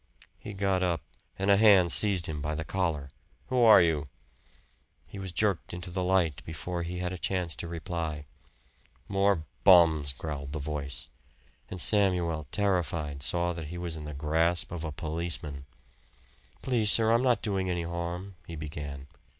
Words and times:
He 0.39 0.53
got 0.53 0.81
up 0.81 1.03
and 1.37 1.51
a 1.51 1.57
hand 1.57 1.91
seized 1.91 2.25
him 2.25 2.41
by 2.41 2.55
the 2.55 2.65
collar. 2.65 3.07
"Who 3.49 3.61
are 3.61 3.83
you?" 3.83 4.05
He 5.05 5.19
was 5.19 5.31
jerked 5.31 5.75
into 5.75 5.91
the 5.91 6.03
light 6.03 6.43
before 6.43 6.81
he 6.81 6.97
had 6.97 7.13
a 7.13 7.19
chance 7.19 7.55
to 7.57 7.67
reply. 7.67 8.25
"More 9.07 9.45
bums!" 9.63 10.13
growled 10.13 10.53
the 10.53 10.57
voice; 10.59 11.07
and 11.69 11.79
Samuel, 11.79 12.47
terrified, 12.51 13.21
saw 13.21 13.53
that 13.53 13.67
he 13.67 13.77
was 13.77 13.95
in 13.95 14.05
the 14.05 14.15
grasp 14.15 14.71
of 14.71 14.83
a 14.83 14.91
policeman. 14.91 15.67
"Please, 16.63 16.91
sir, 16.91 17.11
I'm 17.11 17.21
not 17.21 17.43
doing 17.43 17.69
any 17.69 17.83
harm," 17.83 18.33
he 18.47 18.55
began. 18.55 19.05